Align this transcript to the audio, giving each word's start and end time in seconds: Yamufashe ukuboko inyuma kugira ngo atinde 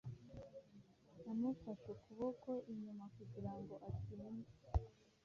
Yamufashe 1.25 1.87
ukuboko 1.95 2.49
inyuma 2.71 3.05
kugira 3.15 3.51
ngo 3.59 3.75
atinde 3.89 4.49